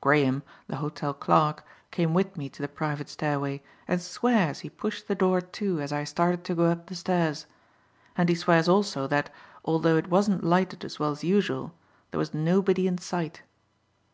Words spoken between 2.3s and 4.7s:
me to the private stairway and swears he